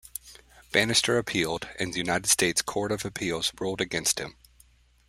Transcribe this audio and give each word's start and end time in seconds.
Banister 0.71 1.19
appealed, 1.19 1.69
and 1.77 1.93
the 1.93 1.99
United 1.99 2.25
States 2.27 2.63
Court 2.63 2.91
of 2.91 3.05
Appeals 3.05 3.51
ruled 3.59 3.81
against 3.81 4.17
him. 4.17 4.35